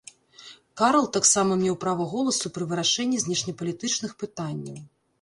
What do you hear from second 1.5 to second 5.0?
меў права голасу пры вырашэнні знешнепалітычных пытанняў.